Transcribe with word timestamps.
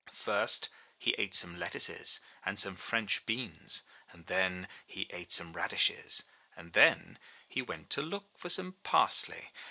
First 0.11 0.69
he 0.97 1.13
ate 1.19 1.35
some 1.35 1.59
lettuces 1.59 2.21
and 2.43 2.57
some 2.57 2.75
French 2.75 3.23
beans; 3.27 3.83
and 4.11 4.25
then 4.25 4.67
he 4.87 5.05
ate 5.11 5.31
some 5.31 5.53
radishes; 5.53 6.23
and 6.55 6.73
then 6.73 7.19
he 7.47 7.61
went 7.61 7.91
to 7.91 8.01
look 8.01 8.35
for 8.35 8.49
some 8.49 8.71
parsley. 8.81 9.51